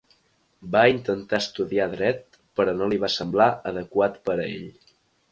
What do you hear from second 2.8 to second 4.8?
li va semblar adequat per a ell.